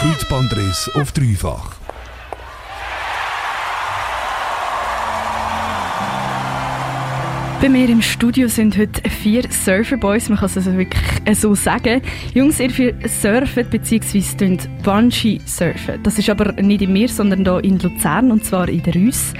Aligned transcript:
Kreuzbandriss 0.00 0.90
auf 0.94 1.12
dreifach. 1.12 1.74
Bei 7.62 7.70
mir 7.70 7.88
im 7.88 8.02
Studio 8.02 8.46
sind 8.48 8.76
heute 8.76 9.08
vier 9.08 9.44
Surferboys, 9.50 10.28
man 10.28 10.36
kann 10.36 10.46
es 10.46 10.58
also 10.58 10.76
wirklich 10.76 11.02
so 11.32 11.54
sagen. 11.54 12.02
Jungs, 12.34 12.60
ihr 12.60 12.68
vier 12.68 12.94
surfen 13.08 13.70
bzw. 13.70 14.58
Bungee 14.82 15.40
surfen. 15.46 16.02
Das 16.02 16.18
ist 16.18 16.28
aber 16.28 16.52
nicht 16.60 16.82
in 16.82 16.92
mir, 16.92 17.08
sondern 17.08 17.44
hier 17.44 17.64
in 17.64 17.78
Luzern 17.78 18.30
und 18.30 18.44
zwar 18.44 18.68
in 18.68 18.82
der 18.82 18.94
Rüss. 18.94 19.32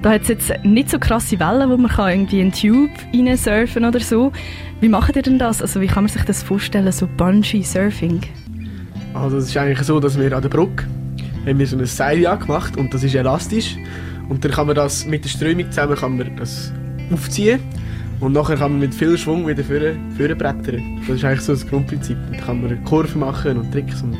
Da 0.00 0.12
hat 0.12 0.22
es 0.22 0.28
jetzt 0.28 0.64
nicht 0.64 0.88
so 0.88 0.98
krasse 0.98 1.38
Wellen, 1.38 1.68
wo 1.68 1.76
man 1.76 1.90
kann 1.90 2.10
irgendwie 2.12 2.40
in 2.40 2.52
Tube 2.52 2.90
rein 3.12 3.36
surfen 3.36 3.84
oder 3.84 4.00
so. 4.00 4.32
Wie 4.80 4.88
macht 4.88 5.16
ihr 5.16 5.22
denn 5.22 5.38
das? 5.38 5.60
Also 5.60 5.82
wie 5.82 5.86
kann 5.86 6.04
man 6.04 6.12
sich 6.12 6.22
das 6.22 6.42
vorstellen, 6.42 6.90
so 6.92 7.06
Bungee 7.06 7.62
Surfing? 7.62 8.22
Also 9.22 9.38
es 9.38 9.46
ist 9.46 9.56
eigentlich 9.56 9.86
so, 9.86 10.00
dass 10.00 10.18
wir 10.18 10.32
an 10.32 10.42
der 10.42 10.48
Brücke 10.48 10.86
haben 11.46 11.58
wir 11.58 11.66
so 11.66 11.76
ein 11.76 11.86
Seil 11.86 12.22
gemacht 12.38 12.76
und 12.76 12.92
das 12.92 13.02
ist 13.02 13.14
elastisch 13.14 13.76
und 14.28 14.44
dann 14.44 14.52
kann 14.52 14.66
man 14.66 14.76
das 14.76 15.06
mit 15.06 15.24
der 15.24 15.28
Strömung 15.28 15.70
zusammen 15.70 15.96
kann 15.96 16.16
man 16.16 16.36
das 16.36 16.72
aufziehen 17.12 17.60
und 18.20 18.32
nachher 18.32 18.56
kann 18.56 18.72
man 18.72 18.80
mit 18.80 18.94
viel 18.94 19.16
Schwung 19.16 19.46
wieder 19.46 19.64
vorne 19.64 20.36
brettern. 20.36 21.00
Das 21.06 21.16
ist 21.16 21.24
eigentlich 21.24 21.40
so 21.40 21.52
das 21.52 21.66
Grundprinzip. 21.66 22.16
Dann 22.30 22.40
kann 22.40 22.62
man 22.62 22.84
Kurven 22.84 23.20
machen 23.20 23.58
und 23.58 23.72
Tricks 23.72 24.02
und 24.02 24.16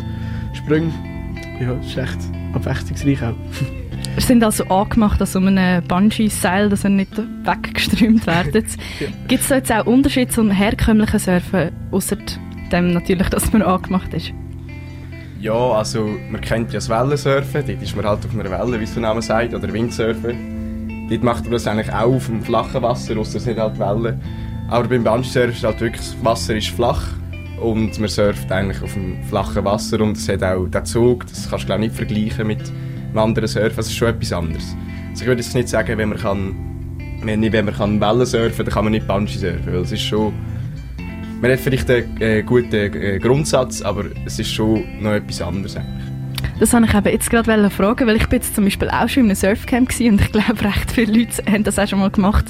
Sprünge. 0.54 0.92
Ja, 1.60 1.74
das 1.74 1.86
ist 1.86 1.98
echt 1.98 2.18
abwechslungsreich 2.54 3.22
auch. 3.22 3.34
Wir 4.14 4.22
sind 4.22 4.42
also 4.42 4.64
angemacht 4.64 5.20
an 5.20 5.26
so 5.26 5.38
einem 5.38 5.82
Bungee-Seil, 5.84 6.68
dass 6.68 6.84
er 6.84 6.90
nicht 6.90 7.16
weggeströmt 7.44 8.26
wird. 8.26 8.54
ja. 9.00 9.06
Gibt 9.26 9.42
es 9.42 9.48
da 9.48 9.56
jetzt 9.56 9.72
auch 9.72 9.86
Unterschiede 9.86 10.30
zum 10.30 10.50
herkömmlichen 10.50 11.18
Surfen, 11.18 11.70
außer 11.90 12.16
dem 12.72 12.92
natürlich, 12.92 13.28
dass 13.28 13.52
man 13.52 13.62
angemacht 13.62 14.14
ist? 14.14 14.32
Ja, 15.40 15.52
also 15.54 16.16
man 16.30 16.40
kennt 16.40 16.72
ja 16.72 16.78
das 16.78 16.88
Wellensurfen, 16.88 17.64
dort 17.64 17.80
ist 17.80 17.94
man 17.94 18.04
halt 18.04 18.24
auf 18.24 18.34
einer 18.34 18.50
Welle, 18.50 18.80
wie 18.80 18.84
es 18.84 18.94
der 18.94 19.02
Name 19.02 19.22
sagt, 19.22 19.54
oder 19.54 19.72
Windsurfen. 19.72 21.06
Dort 21.08 21.22
macht 21.22 21.44
man 21.44 21.52
das 21.52 21.66
eigentlich 21.68 21.92
auch 21.92 22.14
auf 22.16 22.26
dem 22.26 22.42
flachen 22.42 22.82
Wasser, 22.82 23.16
außer 23.16 23.38
es 23.38 23.46
hat 23.46 23.56
halt 23.56 23.78
Wellen. 23.78 24.20
Aber 24.68 24.88
beim 24.88 25.04
Bungee-Surfen 25.04 25.52
ist 25.52 25.62
halt 25.62 25.80
wirklich, 25.80 26.02
das 26.02 26.16
Wasser 26.24 26.56
ist 26.56 26.70
flach 26.70 27.06
und 27.62 27.96
man 28.00 28.08
surft 28.08 28.50
eigentlich 28.50 28.82
auf 28.82 28.92
dem 28.94 29.22
flachen 29.24 29.64
Wasser 29.64 30.00
und 30.00 30.16
es 30.16 30.28
hat 30.28 30.42
auch 30.42 30.66
den 30.66 30.84
Zug, 30.84 31.24
das 31.28 31.48
kannst 31.48 31.64
du 31.64 31.66
glaube 31.66 31.82
nicht 31.82 31.94
vergleichen 31.94 32.46
mit 32.46 32.60
einem 33.10 33.18
anderen 33.18 33.46
Surfen, 33.46 33.76
das 33.76 33.86
ist 33.86 33.96
schon 33.96 34.08
etwas 34.08 34.32
anderes. 34.32 34.76
Also 35.10 35.22
ich 35.22 35.28
würde 35.28 35.40
jetzt 35.40 35.54
nicht 35.54 35.68
sagen, 35.68 35.98
wenn 35.98 36.08
man 36.08 36.18
kann, 36.18 36.56
wenn, 37.22 37.40
wenn 37.52 37.64
man 37.64 37.74
kann 37.74 38.00
Wellen 38.00 38.26
surfen, 38.26 38.64
dann 38.64 38.74
kann 38.74 38.84
man 38.84 38.92
nicht 38.92 39.06
Bungee 39.06 39.38
surfen, 39.38 39.66
weil 39.66 39.82
es 39.82 39.92
ist 39.92 40.02
schon 40.02 40.32
man 41.40 41.52
hat 41.52 41.60
vielleicht 41.60 41.90
einen 41.90 42.20
äh, 42.20 42.42
guten 42.42 42.74
äh, 42.74 43.18
Grundsatz, 43.18 43.82
aber 43.82 44.04
es 44.24 44.38
ist 44.38 44.52
schon 44.52 44.84
noch 45.00 45.12
etwas 45.12 45.40
anderes 45.40 45.76
eigentlich. 45.76 46.08
Das 46.60 46.72
wollte 46.72 46.88
ich 46.88 46.94
eben 46.94 47.08
jetzt 47.08 47.30
gerade 47.30 47.70
fragen, 47.70 48.06
weil 48.06 48.16
ich 48.16 48.26
bin 48.26 48.40
jetzt 48.40 48.54
zum 48.54 48.64
Beispiel 48.64 48.88
auch 48.90 49.08
schon 49.08 49.24
in 49.24 49.30
einem 49.30 49.36
Surfcamp 49.36 49.90
und 50.00 50.20
ich 50.20 50.32
glaube, 50.32 50.64
recht 50.64 50.90
viele 50.90 51.18
Leute 51.18 51.44
haben 51.50 51.62
das 51.62 51.78
auch 51.78 51.86
schon 51.86 52.00
mal 52.00 52.10
gemacht. 52.10 52.46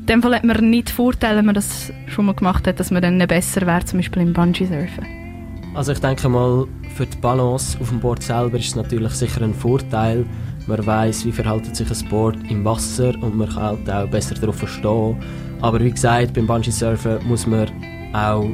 In 0.00 0.06
dem 0.06 0.22
Fall 0.22 0.34
hat 0.34 0.44
man 0.44 0.70
nicht 0.70 0.90
Vorteile, 0.90 1.38
wenn 1.38 1.46
man 1.46 1.54
das 1.54 1.92
schon 2.08 2.26
mal 2.26 2.34
gemacht 2.34 2.66
hat, 2.66 2.80
dass 2.80 2.90
man 2.90 3.00
dann 3.00 3.18
besser 3.26 3.66
wäre, 3.66 3.84
zum 3.84 4.00
Beispiel 4.00 4.22
im 4.22 4.32
Bungee-Surfen. 4.32 5.06
Also 5.74 5.92
ich 5.92 6.00
denke 6.00 6.28
mal, 6.28 6.66
für 6.94 7.06
die 7.06 7.16
Balance 7.18 7.78
auf 7.80 7.88
dem 7.88 8.00
Board 8.00 8.22
selber 8.22 8.58
ist 8.58 8.68
es 8.68 8.76
natürlich 8.76 9.12
sicher 9.12 9.42
ein 9.42 9.54
Vorteil. 9.54 10.24
Man 10.66 10.84
weiß, 10.84 11.24
wie 11.24 11.32
verhält 11.32 11.74
sich 11.74 11.90
ein 11.90 12.08
Board 12.08 12.36
im 12.48 12.64
Wasser 12.64 13.14
und 13.20 13.36
man 13.36 13.48
kann 13.48 13.62
halt 13.62 13.90
auch 13.90 14.08
besser 14.08 14.34
darauf 14.34 14.56
verstehen. 14.56 15.16
Aber 15.60 15.80
wie 15.80 15.90
gesagt, 15.90 16.34
beim 16.34 16.46
Bungee-Surfen 16.46 17.26
muss 17.26 17.46
man 17.46 17.68
auch 18.14 18.46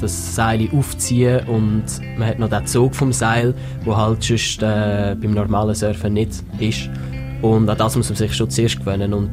das 0.00 0.34
Seil 0.34 0.68
aufziehen 0.72 1.46
und 1.46 1.84
man 2.18 2.28
hat 2.28 2.38
noch 2.38 2.50
den 2.50 2.66
Zug 2.66 2.94
vom 2.94 3.12
Seil, 3.12 3.54
wo 3.84 3.96
halt 3.96 4.22
sonst 4.22 4.62
äh, 4.62 5.16
beim 5.20 5.32
normalen 5.32 5.74
Surfen 5.74 6.12
nicht 6.12 6.44
ist. 6.58 6.90
Und 7.42 7.68
an 7.68 7.78
das 7.78 7.96
muss 7.96 8.08
man 8.08 8.16
sich 8.16 8.34
schon 8.34 8.50
zuerst 8.50 8.78
gewöhnen 8.78 9.14
und 9.14 9.30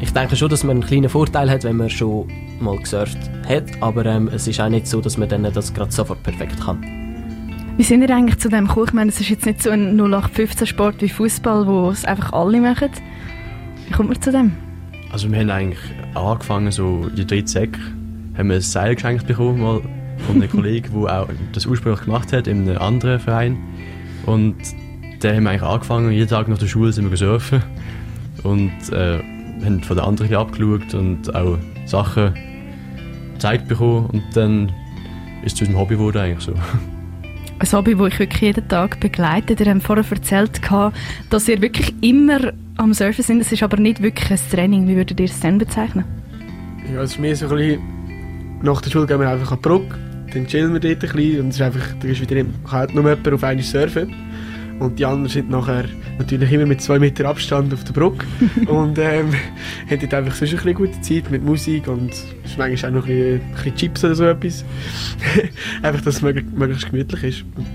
ich 0.00 0.12
denke 0.12 0.34
schon, 0.34 0.48
dass 0.48 0.64
man 0.64 0.78
einen 0.78 0.86
kleinen 0.86 1.08
Vorteil 1.08 1.50
hat, 1.50 1.64
wenn 1.64 1.76
man 1.76 1.90
schon 1.90 2.26
mal 2.60 2.76
gesurft 2.78 3.18
hat, 3.48 3.64
aber 3.80 4.04
ähm, 4.06 4.28
es 4.28 4.48
ist 4.48 4.60
auch 4.60 4.68
nicht 4.68 4.86
so, 4.86 5.00
dass 5.00 5.16
man 5.16 5.28
dann 5.28 5.42
das 5.42 5.72
gerade 5.72 5.92
sofort 5.92 6.22
perfekt 6.22 6.60
kann. 6.60 6.82
Wie 7.76 7.82
sind 7.82 8.02
ihr 8.02 8.14
eigentlich 8.14 8.38
zu 8.38 8.48
dem 8.48 8.66
gekommen? 8.66 8.86
Ich 8.88 8.92
meine, 8.92 9.10
es 9.10 9.20
ist 9.20 9.30
jetzt 9.30 9.46
nicht 9.46 9.62
so 9.62 9.70
ein 9.70 9.98
0815-Sport 9.98 11.00
wie 11.00 11.08
Fußball, 11.08 11.66
wo 11.66 11.90
es 11.90 12.04
einfach 12.04 12.32
alle 12.32 12.60
machen. 12.60 12.90
Wie 13.86 13.92
kommt 13.92 14.10
man 14.10 14.20
zu 14.20 14.32
dem? 14.32 14.52
Also 15.12 15.30
wir 15.30 15.38
haben 15.38 15.50
eigentlich 15.50 15.80
angefangen, 16.14 16.70
so 16.72 17.08
die 17.08 17.26
drei 17.26 17.42
Säcke 17.44 17.78
haben 18.36 18.48
wir 18.48 18.56
ein 18.56 18.60
Seil 18.60 18.94
geschenkt 18.94 19.26
bekommen, 19.26 19.60
mal 19.60 19.80
von 20.26 20.36
einem 20.36 20.50
Kollegen, 20.50 20.90
der 20.92 21.22
auch 21.22 21.28
das 21.52 21.66
ursprünglich 21.66 22.04
gemacht 22.04 22.32
hat, 22.32 22.46
in 22.46 22.68
einem 22.68 22.78
anderen 22.78 23.20
Verein. 23.20 23.58
Und 24.26 24.56
dann 25.20 25.36
haben 25.36 25.44
wir 25.44 25.50
eigentlich 25.50 25.62
angefangen, 25.62 26.12
jeden 26.12 26.28
Tag 26.28 26.48
nach 26.48 26.58
der 26.58 26.66
Schule 26.66 26.92
sind 26.92 27.10
wir 27.10 27.16
surfen 27.16 27.62
und 28.42 28.72
äh, 28.92 29.18
haben 29.64 29.82
von 29.82 29.96
den 29.96 30.06
anderen 30.06 30.34
abgeschaut 30.34 30.94
und 30.94 31.34
auch 31.34 31.58
Sachen 31.84 32.34
gezeigt 33.34 33.68
bekommen 33.68 34.06
und 34.06 34.22
dann 34.34 34.72
ist 35.42 35.52
es 35.52 35.54
zu 35.54 35.64
unserem 35.64 35.80
Hobby 35.80 35.94
geworden 35.94 36.18
eigentlich 36.18 36.44
so. 36.44 36.54
Ein 37.58 37.72
Hobby, 37.72 37.94
das 37.94 38.08
ich 38.08 38.18
wirklich 38.18 38.40
jeden 38.40 38.68
Tag 38.68 39.00
begleite. 39.00 39.62
Ihr 39.62 39.70
habt 39.70 39.82
vorher 39.82 40.04
erzählt, 40.10 40.60
dass 41.28 41.48
ihr 41.48 41.60
wirklich 41.60 41.94
immer 42.02 42.52
am 42.76 42.94
Surfen 42.94 43.22
sind. 43.22 43.40
Es 43.40 43.52
ist 43.52 43.62
aber 43.62 43.76
nicht 43.76 44.02
wirklich 44.02 44.30
ein 44.30 44.50
Training. 44.50 44.88
Wie 44.88 44.96
würdet 44.96 45.20
ihr 45.20 45.26
es 45.26 45.40
denn 45.40 45.58
bezeichnen? 45.58 46.04
Ja, 46.92 47.02
es 47.02 47.12
ist 47.12 47.18
mehr 47.18 47.36
so 47.36 47.48
ein 47.48 47.56
bisschen 47.56 47.99
nach 48.62 48.80
der 48.80 48.90
Schule 48.90 49.06
gehen 49.06 49.20
wir 49.20 49.28
einfach 49.28 49.52
an 49.52 49.58
die 49.62 49.68
Brücke, 49.68 49.98
dann 50.32 50.46
chillen 50.46 50.72
wir 50.72 50.80
dort 50.80 51.02
ein 51.02 51.16
bisschen 51.16 51.40
und 51.40 51.48
es 51.48 51.56
ist 51.56 51.62
einfach, 51.62 51.86
da 52.00 52.08
ist 52.08 52.20
wieder 52.20 52.44
halt 52.70 52.94
nur 52.94 53.04
jemand 53.04 53.32
auf 53.32 53.44
einmal 53.44 53.64
surfen. 53.64 54.14
Und 54.78 54.98
die 54.98 55.04
anderen 55.04 55.28
sind 55.28 55.50
nachher 55.50 55.84
natürlich 56.18 56.50
immer 56.52 56.64
mit 56.64 56.80
zwei 56.80 56.98
Meter 56.98 57.28
Abstand 57.28 57.72
auf 57.74 57.84
der 57.84 57.92
Brücke 57.92 58.24
und 58.66 58.98
ähm, 58.98 59.34
haben 59.90 60.00
dort 60.00 60.14
einfach 60.14 60.34
sonst 60.34 60.52
ein 60.52 60.56
bisschen 60.56 60.74
gute 60.74 61.00
Zeit 61.02 61.30
mit 61.30 61.44
Musik 61.44 61.86
und 61.86 62.10
ist 62.10 62.56
manchmal 62.56 62.90
auch 62.90 62.94
noch 62.96 63.06
ein 63.06 63.08
bisschen, 63.08 63.40
ein 63.40 63.54
bisschen 63.54 63.76
Chips 63.76 64.04
oder 64.04 64.14
so 64.14 64.24
etwas. 64.24 64.64
einfach, 65.82 66.00
dass 66.00 66.16
es 66.16 66.22
möglichst 66.22 66.90
gemütlich 66.90 67.24
ist. 67.24 67.44
Und 67.56 67.66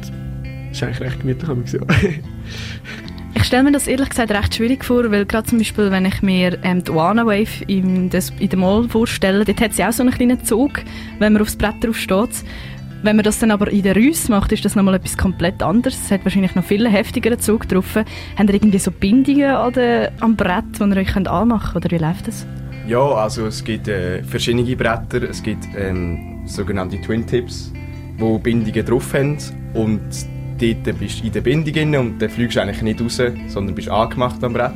es 0.71 0.77
ist 0.77 0.83
eigentlich 0.83 1.01
recht 1.01 1.19
gemütlich, 1.19 1.47
habe 1.47 1.61
ich 1.63 1.71
gesagt. 1.71 1.93
Ich 3.37 3.43
stelle 3.43 3.63
mir 3.63 3.73
das 3.73 3.87
ehrlich 3.87 4.09
gesagt 4.09 4.31
recht 4.31 4.55
schwierig 4.55 4.83
vor, 4.85 5.11
weil 5.11 5.25
gerade 5.25 5.47
zum 5.47 5.57
Beispiel, 5.57 5.91
wenn 5.91 6.05
ich 6.05 6.21
mir 6.21 6.57
ähm, 6.63 6.83
die 6.83 6.89
Oana 6.89 7.25
Wave 7.25 7.65
in, 7.67 8.09
das, 8.09 8.31
in 8.39 8.49
der 8.49 8.57
Mall 8.57 8.87
vorstelle, 8.87 9.43
dort 9.43 9.59
hat 9.59 9.73
sie 9.73 9.83
auch 9.83 9.91
so 9.91 10.03
einen 10.03 10.13
kleinen 10.13 10.43
Zug, 10.43 10.81
wenn 11.19 11.33
man 11.33 11.41
aufs 11.41 11.57
Brett 11.57 11.83
drauf 11.83 11.97
steht. 11.97 12.43
Wenn 13.03 13.17
man 13.17 13.23
das 13.23 13.37
dann 13.37 13.51
aber 13.51 13.69
in 13.69 13.83
der 13.83 13.95
Rüss 13.95 14.29
macht, 14.29 14.51
ist 14.53 14.63
das 14.63 14.75
nochmal 14.75 14.95
etwas 14.95 15.17
komplett 15.17 15.61
anderes. 15.61 15.99
Es 16.05 16.11
hat 16.11 16.23
wahrscheinlich 16.23 16.55
noch 16.55 16.63
viel 16.63 16.89
heftigeren 16.89 17.37
Zug 17.39 17.67
drauf. 17.67 17.95
Habt 17.95 18.49
ihr 18.49 18.55
irgendwie 18.55 18.79
so 18.79 18.89
Bindungen 18.89 19.51
an 19.51 19.73
der, 19.73 20.13
am 20.21 20.35
Brett, 20.35 20.79
die 20.79 20.83
ihr 20.83 20.97
euch 20.97 21.15
anmachen 21.15 21.73
könnt, 21.73 21.85
oder 21.85 21.91
wie 21.91 22.03
läuft 22.03 22.27
das? 22.27 22.47
Ja, 22.87 22.99
also 22.99 23.47
es 23.47 23.63
gibt 23.63 23.89
äh, 23.89 24.23
verschiedene 24.23 24.75
Bretter. 24.75 25.21
Es 25.29 25.43
gibt 25.43 25.67
ähm, 25.77 26.41
sogenannte 26.45 26.99
Twin 27.01 27.27
Tips, 27.27 27.71
wo 28.17 28.39
Bindungen 28.39 28.85
drauf 28.85 29.13
haben 29.13 29.37
und 29.73 30.01
dort 30.59 30.99
bist 30.99 31.21
du 31.21 31.25
in 31.25 31.31
der 31.31 31.41
Bindung 31.41 31.95
und 31.95 32.21
dann 32.21 32.29
fliegst 32.29 32.55
du 32.55 32.61
eigentlich 32.61 32.81
nicht 32.81 33.01
raus, 33.01 33.21
sondern 33.47 33.75
bist 33.75 33.89
angemacht 33.89 34.43
am 34.43 34.53
Brett. 34.53 34.73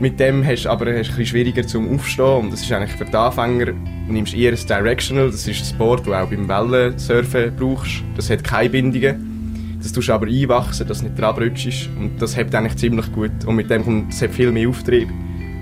Mit 0.00 0.18
dem 0.18 0.44
hast 0.46 0.64
du 0.64 0.70
aber 0.70 0.92
hast 0.96 1.18
ein 1.18 1.26
schwieriger 1.26 1.66
zum 1.66 1.94
Aufstehen 1.94 2.24
und 2.24 2.52
das 2.52 2.62
ist 2.62 2.72
eigentlich 2.72 2.92
für 2.92 3.04
die 3.04 3.14
Anfänger, 3.14 3.72
nimmst 4.08 4.34
eher 4.34 4.52
das 4.52 4.64
Directional, 4.64 5.30
das 5.30 5.46
ist 5.46 5.60
ein 5.60 5.74
Sport, 5.74 6.00
das 6.00 6.06
du 6.06 6.14
auch 6.14 6.30
beim 6.30 6.48
Wellensurfen 6.48 7.54
brauchst. 7.56 8.02
Das 8.16 8.30
hat 8.30 8.42
keine 8.42 8.70
Bindungen. 8.70 9.78
Das 9.82 9.92
tust 9.92 10.08
du 10.08 10.12
aber 10.12 10.26
einwachsen, 10.26 10.86
dass 10.86 10.98
du 10.98 11.04
nicht 11.04 11.18
dran 11.18 11.34
rutschst 11.36 11.88
und 11.98 12.20
das 12.20 12.36
hebt 12.36 12.54
eigentlich 12.54 12.76
ziemlich 12.76 13.10
gut. 13.12 13.44
Und 13.46 13.56
mit 13.56 13.70
dem 13.70 13.84
kommt, 13.84 14.12
es 14.12 14.20
hat 14.22 14.30
viel 14.30 14.52
mehr 14.52 14.68
Auftrieb 14.68 15.08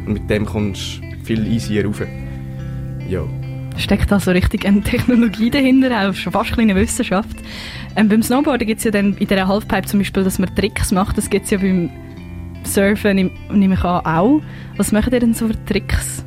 und 0.06 0.12
mit 0.12 0.30
dem 0.30 0.44
kommst 0.44 1.00
du 1.00 1.24
viel 1.24 1.46
easier 1.46 1.84
rauf. 1.84 2.02
Ja. 3.08 3.22
Steckt 3.78 4.10
da 4.10 4.20
so 4.20 4.32
richtig 4.32 4.66
eine 4.66 4.82
Technologie 4.82 5.50
dahinter, 5.50 6.10
auch 6.10 6.14
schon 6.14 6.32
fast 6.32 6.58
eine 6.58 6.74
Wissenschaft. 6.74 7.36
Ähm, 7.96 8.08
beim 8.08 8.22
Snowboarden 8.22 8.66
gibt 8.66 8.78
es 8.78 8.84
ja 8.84 8.90
dann 8.90 9.16
in 9.16 9.28
der 9.28 9.46
Halfpipe 9.46 9.86
zum 9.86 10.00
Beispiel, 10.00 10.24
dass 10.24 10.38
man 10.38 10.54
Tricks 10.54 10.92
macht. 10.92 11.16
Das 11.16 11.30
gibt 11.30 11.44
es 11.44 11.50
ja 11.52 11.58
beim 11.58 11.88
Surfen, 12.64 13.30
nehme 13.50 13.74
ich 13.74 13.84
an, 13.84 14.04
auch. 14.04 14.42
Was 14.76 14.92
machen 14.92 15.12
ihr 15.12 15.20
denn 15.20 15.32
so 15.32 15.46
für 15.46 15.64
Tricks? 15.64 16.24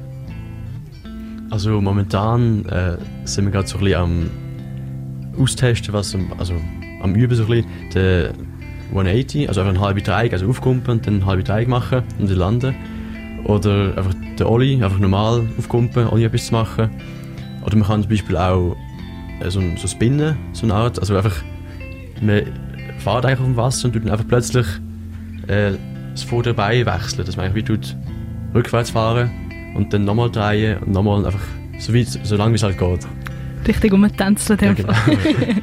Also 1.50 1.82
momentan 1.82 2.66
äh, 2.66 2.98
sind 3.26 3.46
wir 3.46 3.52
gerade 3.52 3.68
so 3.68 3.78
ein 3.78 3.84
bisschen 3.84 4.02
am 4.02 4.32
Austesten, 5.38 5.94
was, 5.94 6.16
also 6.38 6.56
am 7.02 7.14
Üben 7.16 7.36
so 7.36 7.44
ein 7.44 7.50
bisschen. 7.50 7.66
Den 7.94 8.52
180, 8.92 9.48
also 9.48 9.62
einfach 9.62 9.74
einen 9.74 9.84
halben 9.84 10.04
Dreieck, 10.04 10.34
also 10.34 10.48
aufkumpen 10.48 10.92
und 10.92 11.08
dann 11.08 11.16
einen 11.16 11.26
halben 11.26 11.44
Dreieck 11.44 11.68
machen 11.68 12.04
und 12.20 12.30
dann 12.30 12.38
landen. 12.38 12.76
Oder 13.44 13.98
einfach 13.98 14.14
den 14.38 14.46
Olli, 14.46 14.84
einfach 14.84 15.00
normal 15.00 15.48
aufkumpen, 15.58 16.08
ohne 16.08 16.26
etwas 16.26 16.48
zu 16.48 16.54
machen. 16.54 16.90
Oder 17.66 17.78
man 17.78 17.88
kann 17.88 18.02
zum 18.02 18.10
Beispiel 18.10 18.38
auch 18.38 18.76
äh, 19.40 19.50
so, 19.50 19.62
so 19.78 19.88
spinnen, 19.88 20.38
so 20.54 20.66
eine 20.66 20.74
Art, 20.74 21.00
also 21.00 21.16
einfach 21.16 21.44
man 22.22 22.44
fährt 23.00 23.26
eigentlich 23.26 23.40
auf 23.40 23.46
dem 23.46 23.58
Wasser 23.58 23.86
und 23.88 23.94
tut 23.94 24.04
dann 24.04 24.12
einfach 24.12 24.28
plötzlich 24.28 24.66
äh, 25.48 25.72
das 26.12 26.24
Vorderbein 26.24 26.86
wechseln, 26.86 27.26
dass 27.26 27.36
man 27.36 27.46
eigentlich 27.46 27.64
wie 27.64 27.68
tut 27.68 27.96
rückwärts 28.54 28.92
fahren 28.92 29.32
und 29.76 29.94
dann 29.94 30.06
nochmal 30.06 30.30
drehen 30.30 30.78
und 30.80 30.92
nochmal 30.92 31.26
einfach 31.26 31.42
so, 31.80 31.94
weit, 31.94 32.08
so 32.08 32.36
lange 32.36 32.52
wie 32.52 32.56
es 32.56 32.64
halt 32.64 32.78
geht. 32.78 33.08
Richtig 33.68 33.94
umtänzeln. 33.94 34.60
Ja, 34.62 34.68
Ja, 34.68 34.74
genau. 34.74 34.94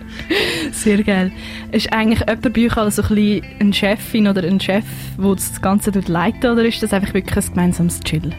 Sehr 0.73 1.03
geil. 1.03 1.33
Ist 1.73 1.93
eigentlich 1.93 2.21
jemand 2.21 2.53
bei 2.53 2.67
euch 2.67 2.77
also 2.77 3.03
ein 3.03 3.09
bisschen 3.09 3.43
eine 3.61 3.73
Chefin 3.73 4.29
oder 4.29 4.45
ein 4.45 4.61
Chef, 4.61 4.85
der 5.19 5.35
das 5.35 5.61
Ganze 5.61 5.91
dort 5.91 6.09
leitet, 6.09 6.45
oder 6.45 6.65
ist 6.65 6.83
das 6.83 6.93
einfach 6.93 7.13
wirklich 7.15 7.37
ein 7.37 7.55
gemeinsames 7.55 8.01
Chill? 8.01 8.33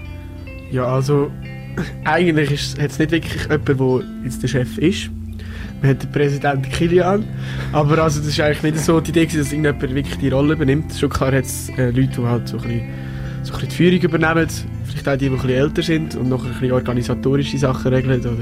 Ja, 0.72 0.86
also 0.86 1.30
eigentlich 2.06 2.52
ist- 2.52 2.80
hat 2.82 2.92
es 2.92 3.00
nicht 3.00 3.12
wirklich 3.12 3.44
jemanden, 3.44 3.78
der 3.78 4.02
jetzt 4.26 4.44
der 4.44 4.48
Chef 4.48 4.78
ist. 4.78 5.10
Man 5.82 5.92
hat 5.92 6.04
den 6.04 6.12
Präsidenten 6.12 6.70
Kilian, 6.70 7.24
aber 7.72 8.00
also 8.00 8.20
das 8.20 8.30
ist 8.30 8.40
eigentlich 8.42 8.64
nicht 8.74 8.80
so 8.80 9.00
die 9.00 9.12
Idee, 9.12 9.26
dass 9.26 9.36
irgendjemand 9.54 9.82
wirklich 9.96 10.18
die 10.18 10.28
Rolle 10.30 10.54
übernimmt. 10.54 10.94
Schon 10.94 11.10
klar 11.10 11.32
hat 11.32 11.46
es 11.46 11.70
äh, 11.78 11.92
Leute, 11.92 12.08
die 12.20 12.22
halt 12.26 12.48
so 12.50 12.58
ein, 12.58 12.64
bisschen, 12.64 12.82
so 13.44 13.54
ein 13.54 13.60
die 13.70 13.76
Führung 13.76 14.00
übernehmen, 14.02 14.48
vielleicht 14.86 15.08
auch 15.08 15.14
die, 15.14 15.20
die 15.20 15.26
ein 15.28 15.32
bisschen 15.36 15.50
älter 15.52 15.82
sind 15.82 16.16
und 16.16 16.28
noch 16.28 16.44
ein 16.44 16.52
bisschen 16.52 16.72
organisatorische 16.74 17.58
Sachen 17.58 17.94
regeln 17.94 18.20
oder 18.20 18.36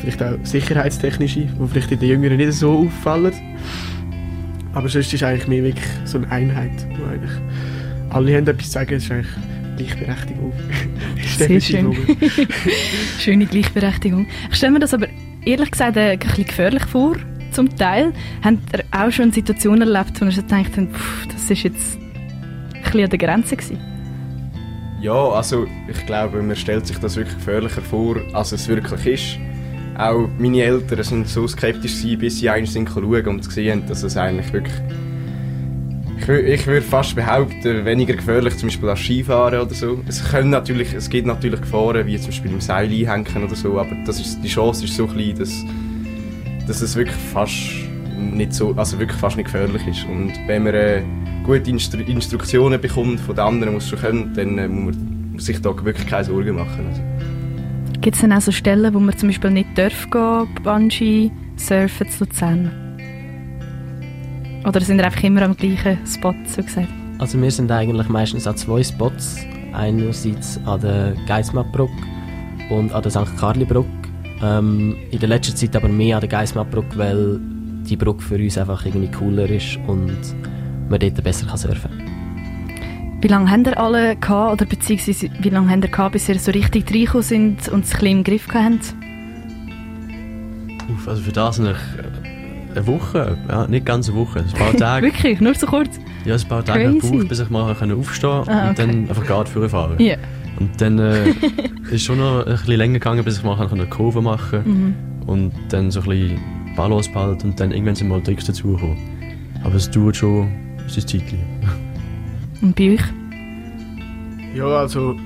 vielleicht 0.00 0.22
auch 0.22 0.34
sicherheitstechnische, 0.44 1.40
die 1.40 1.68
vielleicht 1.72 1.90
in 1.90 1.98
den 1.98 2.08
Jüngeren 2.08 2.36
nicht 2.36 2.52
so 2.52 2.86
auffallen. 2.86 3.32
Aber 4.72 4.88
sonst 4.88 5.12
ist 5.12 5.22
eigentlich 5.24 5.48
mehr 5.48 5.64
wirklich 5.64 5.88
so 6.04 6.18
eine 6.18 6.30
Einheit, 6.30 6.70
wo 6.96 7.04
eigentlich 7.10 7.32
alle 8.10 8.36
haben 8.36 8.46
etwas 8.46 8.66
zu 8.66 8.72
sagen, 8.72 8.94
es 8.94 9.04
ist 9.04 9.10
eigentlich 9.10 9.26
Gleichberechtigung. 9.80 10.52
Ist 11.16 11.38
Sehr 11.38 11.60
schön. 11.60 11.96
Schöne 13.18 13.46
Gleichberechtigung. 13.46 14.26
Ich 14.50 14.56
stelle 14.56 14.72
mir 14.72 14.80
das 14.80 14.92
aber 14.92 15.06
ehrlich 15.44 15.70
gesagt 15.70 15.96
äh, 15.96 16.12
ein 16.12 16.18
bisschen 16.18 16.44
gefährlich 16.44 16.84
vor, 16.84 17.16
zum 17.50 17.74
Teil. 17.76 18.12
Habt 18.42 18.58
ihr 18.74 18.84
auch 18.90 19.10
schon 19.10 19.32
Situationen 19.32 19.88
erlebt, 19.88 20.20
wo 20.20 20.26
ihr 20.26 20.42
denkt, 20.42 20.74
pff, 20.94 21.26
das 21.28 21.50
ist 21.50 21.62
jetzt 21.62 21.98
ein 21.98 22.82
bisschen 22.82 23.04
an 23.04 23.10
der 23.10 23.18
Grenze 23.18 23.56
gewesen? 23.56 23.78
Ja, 25.00 25.30
also 25.30 25.66
ich 25.88 26.04
glaube, 26.04 26.42
man 26.42 26.56
stellt 26.56 26.86
sich 26.86 26.98
das 26.98 27.16
wirklich 27.16 27.38
gefährlicher 27.38 27.80
vor, 27.80 28.16
als 28.34 28.52
es 28.52 28.68
wirklich 28.68 29.06
ist. 29.06 29.38
Auch 29.96 30.28
meine 30.38 30.62
Eltern 30.62 31.02
sind 31.02 31.28
so 31.28 31.48
skeptisch 31.48 32.02
gewesen, 32.02 32.18
bis 32.18 32.38
sie 32.38 32.66
sind 32.66 32.88
schauen 32.88 33.26
und 33.28 33.46
gesehen 33.46 33.80
haben, 33.80 33.88
dass 33.88 34.02
es 34.02 34.16
eigentlich 34.16 34.52
wirklich... 34.52 34.74
Ich, 36.20 36.28
ich 36.28 36.66
würde 36.66 36.82
fast 36.82 37.16
behaupten, 37.16 37.84
weniger 37.84 38.14
gefährlich 38.14 38.56
zum 38.58 38.68
Beispiel 38.68 38.88
als 38.90 39.00
Skifahren 39.00 39.60
oder 39.60 39.74
so. 39.74 40.00
Es, 40.06 40.22
können 40.30 40.50
natürlich, 40.50 40.92
es 40.92 41.08
gibt 41.08 41.26
natürlich 41.26 41.62
Gefahren, 41.62 42.06
wie 42.06 42.18
zum 42.18 42.26
Beispiel 42.26 42.52
im 42.52 42.60
Seil 42.60 42.90
einhängen 42.90 43.44
oder 43.44 43.54
so, 43.54 43.78
aber 43.78 43.96
das 44.04 44.20
ist, 44.20 44.42
die 44.42 44.48
Chance 44.48 44.84
ist 44.84 44.96
so 44.96 45.06
klein, 45.06 45.34
dass, 45.38 45.64
dass 46.66 46.82
es 46.82 46.94
wirklich 46.94 47.16
fast 47.16 47.58
nicht 48.18 48.52
so, 48.52 48.74
also 48.76 48.98
wirklich 48.98 49.18
fast 49.18 49.38
nicht 49.38 49.46
gefährlich 49.46 49.86
ist. 49.86 50.04
Und 50.04 50.32
wenn 50.46 50.64
man 50.64 50.74
äh, 50.74 51.02
gute 51.44 51.70
Instru 51.70 52.00
Instruktionen 52.00 52.80
bekommt 52.80 53.20
von 53.20 53.34
den 53.34 53.44
anderen, 53.44 53.72
die 53.74 53.78
es 53.78 53.88
schon 53.88 53.98
können, 53.98 54.34
dann 54.34 54.58
äh, 54.58 54.68
muss 54.68 54.96
man 54.96 55.38
sich 55.38 55.60
da 55.62 55.70
wirklich 55.84 56.06
keine 56.06 56.24
Sorgen 56.24 56.56
machen. 56.56 56.86
Also. 56.86 57.02
Gibt 58.02 58.16
es 58.16 58.20
dann 58.20 58.32
auch 58.32 58.42
so 58.42 58.52
Stellen, 58.52 58.92
wo 58.92 59.00
man 59.00 59.16
zum 59.16 59.30
Beispiel 59.30 59.50
nicht 59.50 59.76
darf 59.76 60.10
gehen, 60.10 60.48
Bungee 60.62 61.30
surfen 61.56 62.08
zu 62.10 62.24
Luzern? 62.24 62.89
Oder 64.66 64.80
sind 64.82 64.98
ihr 64.98 65.06
einfach 65.06 65.22
immer 65.22 65.42
am 65.42 65.56
gleichen 65.56 65.98
Spot, 66.06 66.34
so 66.46 66.62
gesagt? 66.62 66.88
Also 67.18 67.40
wir 67.40 67.50
sind 67.50 67.70
eigentlich 67.70 68.08
meistens 68.08 68.46
an 68.46 68.56
zwei 68.56 68.82
Spots. 68.82 69.38
Einerseits 69.72 70.58
an 70.66 70.80
der 70.80 71.14
Geismar-Brücke 71.26 71.92
und 72.70 72.92
an 72.92 73.02
der 73.02 73.10
St. 73.10 73.36
Karli-Brücke. 73.38 73.88
Ähm, 74.42 74.96
in 75.10 75.18
der 75.18 75.28
letzten 75.28 75.56
Zeit 75.56 75.76
aber 75.76 75.88
mehr 75.88 76.16
an 76.16 76.20
der 76.20 76.28
Geismar-Brücke, 76.28 76.98
weil 76.98 77.40
die 77.88 77.96
Brücke 77.96 78.22
für 78.22 78.36
uns 78.36 78.58
einfach 78.58 78.84
irgendwie 78.84 79.10
cooler 79.10 79.48
ist 79.48 79.78
und 79.86 80.18
man 80.88 80.98
dort 80.98 81.22
besser 81.22 81.46
kann 81.46 81.56
surfen 81.56 81.90
Wie 83.20 83.28
lange 83.28 83.50
haben 83.50 83.64
ihr 83.64 83.78
alle 83.78 84.16
gehabt, 84.16 84.52
oder 84.54 84.66
beziehungsweise 84.66 85.30
wie 85.40 85.50
lange 85.50 85.70
haben 85.70 85.82
ihr 85.82 85.88
gehabt, 85.88 86.12
bis 86.12 86.28
ihr 86.28 86.38
so 86.38 86.50
richtig 86.50 86.90
reingekommen 86.90 87.22
sind 87.22 87.68
und 87.68 87.84
es 87.84 87.94
ein 87.94 88.00
bisschen 88.00 88.06
im 88.06 88.24
Griff 88.24 88.48
habt? 88.52 88.94
Uff, 90.92 91.08
also 91.08 91.22
für 91.22 91.32
das 91.32 91.58
noch 91.58 91.76
eine 92.74 92.86
Woche, 92.86 93.36
ja, 93.48 93.66
nicht 93.66 93.84
ganz 93.86 94.08
eine 94.08 94.18
Woche, 94.18 94.40
ein 94.40 94.46
paar 94.58 94.72
Tage. 94.76 95.06
Wirklich? 95.06 95.40
Nur 95.40 95.54
so 95.54 95.66
kurz? 95.66 95.98
ja, 96.24 96.34
ein 96.34 96.48
paar 96.48 96.64
Tage 96.64 96.92
gebraucht, 96.92 97.28
bis 97.28 97.40
ich 97.40 97.50
mal 97.50 97.74
können 97.74 97.98
aufstehen 97.98 98.30
Ah, 98.30 98.40
und 98.40 98.48
okay. 98.48 98.74
dann 98.76 99.08
einfach 99.08 99.28
Rad 99.30 99.48
fahren. 99.48 99.96
Ja. 99.98 100.16
Und 100.58 100.80
dann 100.80 100.98
äh, 100.98 101.30
ist 101.90 102.04
schon 102.04 102.18
noch 102.18 102.44
ein 102.46 102.52
bisschen 102.52 102.76
länger 102.76 102.94
gegangen, 102.94 103.24
bis 103.24 103.38
ich 103.38 103.44
mal 103.44 103.56
eine 103.72 103.86
Kurve 103.86 104.20
machen 104.22 104.60
Mhm. 104.64 104.94
und 105.28 105.52
dann 105.70 105.90
so 105.90 106.00
ein 106.00 106.08
bisschen 106.08 106.40
Ball 106.76 106.92
ausbehalten 106.92 107.50
und 107.50 107.60
dann 107.60 107.70
irgendwann 107.72 107.94
sind 107.94 108.08
mal 108.08 108.20
Tricks 108.22 108.44
dazugekommen. 108.46 108.96
Aber 109.64 109.74
es 109.74 109.90
dauert 109.90 110.16
schon 110.16 110.48
es 110.86 110.96
ist 110.96 111.08
Zeit. 111.08 111.22
Und 112.62 112.74
bei 112.76 112.92
euch? 112.94 113.00
Ja, 114.54 114.64
also 114.66 115.16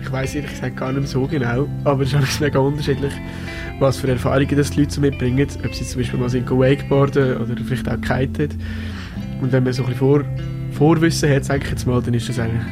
ich 0.00 0.12
weiß 0.12 0.34
ehrlich 0.34 0.50
gesagt 0.50 0.76
gar 0.76 0.92
nicht 0.92 1.00
mehr 1.00 1.08
so 1.08 1.26
genau, 1.26 1.68
aber 1.84 2.02
es 2.02 2.12
ist 2.12 2.40
mega 2.40 2.58
unterschiedlich, 2.58 3.12
was 3.78 3.98
für 3.98 4.08
Erfahrungen 4.08 4.56
das 4.56 4.70
die 4.70 4.80
Leute 4.80 5.00
mitbringen. 5.00 5.46
Ob 5.64 5.74
sie 5.74 5.84
zum 5.84 6.00
Beispiel 6.00 6.18
mal 6.18 6.28
sind 6.28 6.50
Wakeboarden 6.50 7.36
oder 7.36 7.54
vielleicht 7.64 7.88
auch 7.88 8.00
kiten. 8.00 8.50
Und 9.40 9.52
wenn 9.52 9.64
man 9.64 9.72
so 9.72 9.82
ein 9.82 9.88
bisschen 9.88 9.98
Vor 9.98 10.24
Vorwissen 10.72 11.30
hat, 11.30 11.44
sage 11.44 11.62
ich 11.64 11.70
jetzt 11.70 11.86
mal, 11.86 12.00
dann 12.00 12.14
ist 12.14 12.28
das 12.28 12.38
eigentlich 12.38 12.62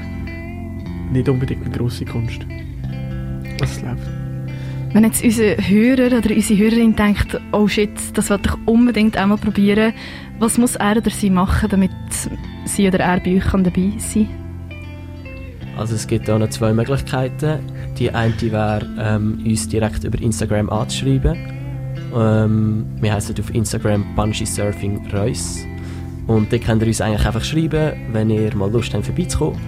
nicht 1.10 1.28
unbedingt 1.28 1.64
eine 1.64 1.76
grosse 1.76 2.04
Kunst. 2.04 2.46
Was 3.58 3.82
läuft. 3.82 4.02
Wenn 4.92 5.04
jetzt 5.04 5.22
unser 5.22 5.56
Hörer 5.56 6.18
oder 6.18 6.34
unsere 6.34 6.58
Hörerin 6.58 6.96
denkt, 6.96 7.38
oh 7.52 7.68
shit, 7.68 7.90
das 8.14 8.30
wollte 8.30 8.50
ich 8.50 8.68
unbedingt 8.68 9.16
einmal 9.16 9.36
probieren, 9.36 9.92
was 10.38 10.56
muss 10.56 10.76
er 10.76 10.96
oder 10.96 11.10
sie 11.10 11.28
machen, 11.28 11.68
damit 11.68 11.90
sie 12.64 12.88
oder 12.88 13.00
er 13.00 13.20
bei 13.20 13.36
euch 13.36 13.44
kann 13.44 13.64
dabei 13.64 13.92
sein 13.98 14.47
Also 15.78 15.94
es 15.94 16.06
gibt 16.06 16.28
auch 16.28 16.38
noch 16.38 16.50
zwei 16.50 16.74
Möglichkeiten. 16.74 17.60
Die 17.98 18.10
eine 18.10 18.38
wäre, 18.40 18.86
ähm, 18.98 19.42
uns 19.44 19.68
direkt 19.68 20.04
über 20.04 20.20
Instagram 20.20 20.68
anzuschreiben. 20.70 21.38
Ähm, 22.14 22.84
wir 23.00 23.14
heißen 23.14 23.34
auf 23.38 23.54
Instagram 23.54 24.04
Bungee 24.16 24.44
Surfing 24.44 25.06
Reus. 25.12 25.64
Und 26.26 26.52
dort 26.52 26.64
könnt 26.64 26.82
ihr 26.82 26.88
uns 26.88 27.00
eigentlich 27.00 27.24
einfach 27.26 27.44
schreiben, 27.44 27.92
wenn 28.12 28.28
ihr 28.28 28.54
mal 28.56 28.70
Lust 28.70 28.92
habt, 28.92 29.06
vorbeizukommen. 29.06 29.58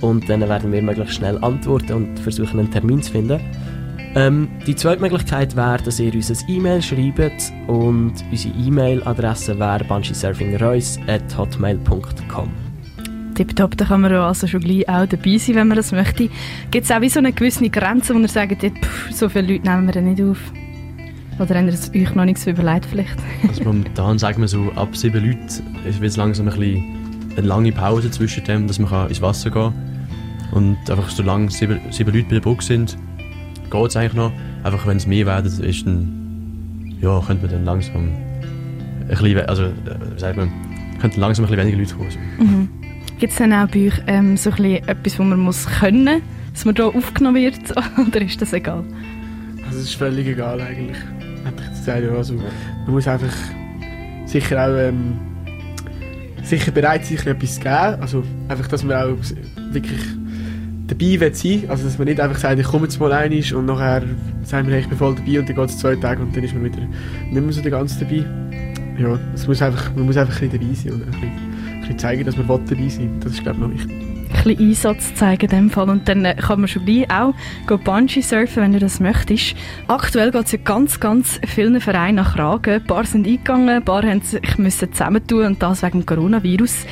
Und 0.00 0.28
dann 0.28 0.42
werden 0.42 0.70
wir 0.70 0.82
möglichst 0.82 1.14
schnell 1.14 1.42
antworten 1.42 1.94
und 1.94 2.20
versuchen, 2.20 2.60
einen 2.60 2.70
Termin 2.70 3.00
zu 3.00 3.12
finden. 3.12 3.40
Ähm, 4.16 4.48
die 4.66 4.76
zweite 4.76 5.00
Möglichkeit 5.00 5.56
wäre, 5.56 5.82
dass 5.82 5.98
ihr 5.98 6.14
uns 6.14 6.30
ein 6.30 6.36
E-Mail 6.48 6.82
schreibt 6.82 7.52
und 7.66 8.12
unsere 8.30 8.54
E-Mail-Adresse 8.54 9.58
wäre 9.58 9.82
bungeesurfingreus.hotmail.com 9.84 12.73
Tipptopp, 13.34 13.76
da 13.76 13.84
kann 13.84 14.00
man 14.00 14.12
ja 14.12 14.26
also 14.26 14.46
schon 14.46 14.60
gleich 14.60 14.88
auch 14.88 15.06
dabei 15.06 15.38
sein, 15.38 15.56
wenn 15.56 15.68
man 15.68 15.76
das 15.76 15.92
möchte. 15.92 16.28
Gibt 16.70 16.84
es 16.84 16.90
auch 16.90 17.00
wie 17.00 17.08
so 17.08 17.18
eine 17.18 17.32
gewisse 17.32 17.68
Grenze, 17.68 18.14
wo 18.14 18.18
ihr 18.18 18.28
sagt, 18.28 18.62
pff, 18.62 19.10
so 19.12 19.28
viele 19.28 19.52
Leute 19.52 19.68
nehmen 19.68 19.86
wir 19.86 19.92
dann 19.92 20.04
nicht 20.04 20.22
auf? 20.22 20.38
Oder 21.38 21.56
habt 21.56 21.66
ihr 21.66 21.74
es 21.74 21.90
euch 21.90 22.14
noch 22.14 22.24
nicht 22.24 22.38
so 22.38 22.50
überlegt 22.50 22.86
vielleicht? 22.86 23.16
Also 23.48 23.64
momentan 23.64 24.18
sagen 24.18 24.40
wir 24.40 24.48
so, 24.48 24.70
ab 24.76 24.96
sieben 24.96 25.24
Leuten 25.24 25.48
ist 25.84 26.00
jetzt 26.00 26.16
langsam 26.16 26.48
ein 26.48 26.56
bisschen 26.56 26.84
eine 27.36 27.46
lange 27.46 27.72
Pause 27.72 28.10
zwischen 28.10 28.44
dem, 28.44 28.66
dass 28.68 28.78
man 28.78 28.88
kann 28.88 29.08
ins 29.08 29.20
Wasser 29.20 29.50
gehen 29.50 29.72
kann. 29.72 29.94
Und 30.52 30.78
einfach 30.88 31.10
solange 31.10 31.50
sieben, 31.50 31.80
sieben 31.90 32.14
Leute 32.14 32.26
bei 32.26 32.34
der 32.34 32.40
Brücke 32.40 32.62
sind, 32.62 32.96
geht 33.70 33.86
es 33.86 33.96
eigentlich 33.96 34.14
noch. 34.14 34.32
Einfach 34.62 34.86
wenn 34.86 34.96
es 34.96 35.06
mehr 35.06 35.26
werden, 35.26 35.46
ist 35.64 35.86
dann, 35.86 36.94
ja, 37.00 37.20
könnte 37.20 37.42
man 37.42 37.52
dann 37.52 37.64
langsam 37.64 38.02
ein 38.04 39.08
bisschen, 39.08 39.40
also, 39.40 39.64
äh, 39.64 39.70
wie 40.14 40.20
sagt 40.20 40.36
man, 40.36 40.52
könnten 41.00 41.20
langsam 41.20 41.44
ein 41.44 41.50
bisschen 41.50 41.66
weniger 41.66 41.78
Leute 41.78 41.94
kommen. 41.94 42.08
Mhm. 42.38 42.83
Gibt 43.18 43.32
es 43.32 43.38
dann 43.38 43.52
auch 43.52 43.68
bei 43.68 43.86
euch 43.86 44.02
ähm, 44.06 44.36
so 44.36 44.50
ein 44.50 44.56
bisschen 44.56 44.88
etwas, 44.88 45.18
was 45.18 45.26
man 45.26 45.38
muss 45.38 45.66
können, 45.66 46.22
dass 46.52 46.64
man 46.64 46.74
da 46.74 46.86
aufgenommen 46.86 47.42
wird? 47.42 47.58
Oder 48.08 48.22
ist 48.22 48.40
das 48.42 48.52
egal? 48.52 48.84
Also 49.66 49.78
es 49.78 49.84
ist 49.84 49.94
völlig 49.94 50.26
egal 50.26 50.60
eigentlich. 50.60 50.98
Also, 51.86 52.34
man 52.34 52.94
muss 52.94 53.06
einfach 53.06 53.34
sicher 54.24 54.66
auch 54.66 54.74
ähm, 54.74 55.18
sicher 56.42 56.70
bereit 56.70 57.04
sein, 57.04 57.18
etwas 57.26 57.54
zu 57.56 57.60
geben. 57.60 58.00
Also 58.00 58.24
einfach, 58.48 58.68
dass 58.68 58.82
man 58.84 58.96
auch 58.96 59.16
wirklich 59.70 60.00
dabei 60.86 61.20
will 61.20 61.34
sein 61.34 61.64
Also 61.68 61.84
dass 61.84 61.98
man 61.98 62.08
nicht 62.08 62.20
einfach 62.20 62.38
sagt, 62.38 62.58
ich 62.58 62.66
komme 62.66 62.84
jetzt 62.84 62.98
mal 63.00 63.12
einig 63.12 63.54
und 63.54 63.66
nachher 63.66 64.02
sagen 64.42 64.68
wir, 64.68 64.78
ich 64.78 64.88
bin 64.88 64.98
voll 64.98 65.14
dabei 65.14 65.40
und 65.40 65.48
dann 65.48 65.56
geht 65.56 65.68
es 65.70 65.78
zwei 65.78 65.96
Tage 65.96 66.22
und 66.22 66.36
dann 66.36 66.44
ist 66.44 66.54
man 66.54 66.64
wieder 66.64 66.80
nicht 66.80 67.32
mehr 67.32 67.52
so 67.52 67.62
die 67.62 67.70
ganze 67.70 68.04
dabei. 68.04 68.24
Ja, 68.98 69.18
es 69.34 69.46
muss 69.46 69.60
einfach, 69.60 69.94
man 69.94 70.06
muss 70.06 70.16
einfach 70.16 70.40
ein 70.40 70.48
bisschen 70.48 70.60
dabei 70.60 70.74
sein 70.74 70.92
und 70.92 71.02
ein 71.02 71.10
bisschen, 71.10 71.53
bisschen 71.88 71.98
zeigen, 71.98 72.24
dass 72.24 72.36
will 72.36 72.44
dabei 72.46 72.70
will. 72.70 73.10
Das 73.20 73.32
ist 73.32 73.42
glaube 73.42 73.58
ich 73.58 73.62
noch 73.62 73.72
wichtig. 73.72 74.14
Ein 74.34 74.42
bisschen 74.42 74.68
Einsatz 74.68 75.14
zeigen 75.14 75.42
in 75.42 75.48
dem 75.48 75.70
Fall. 75.70 75.88
Und 75.88 76.08
dann 76.08 76.24
äh, 76.24 76.34
kann 76.34 76.60
man 76.60 76.68
schon 76.68 76.84
gleich 76.84 77.10
auch 77.10 77.34
go 77.66 77.78
Bungee 77.78 78.20
surfen, 78.20 78.62
wenn 78.62 78.72
du 78.72 78.78
das 78.78 79.00
möchtest. 79.00 79.54
Aktuell 79.88 80.30
geht 80.30 80.46
es 80.46 80.52
ja 80.52 80.58
ganz, 80.64 81.00
ganz 81.00 81.40
vielen 81.46 81.80
Vereinen 81.80 82.16
nach 82.16 82.34
Kragen. 82.34 82.74
Ein 82.74 82.84
paar 82.84 83.04
sind 83.04 83.26
eingegangen, 83.26 83.68
ein 83.68 83.84
paar 83.84 84.02
haben 84.02 84.20
sich 84.20 84.58
müssen 84.58 84.92
zusammentun 84.92 85.46
und 85.46 85.62
das 85.62 85.82
wegen 85.82 86.00
dem 86.00 86.06
Coronavirus. 86.06 86.86